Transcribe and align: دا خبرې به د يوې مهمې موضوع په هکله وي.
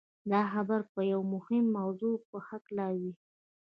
دا 0.31 0.41
خبرې 0.51 0.83
به 0.93 1.01
د 1.05 1.07
يوې 1.11 1.27
مهمې 1.33 1.61
موضوع 1.77 2.15
په 2.29 2.37
هکله 2.47 2.85
وي. 2.99 3.13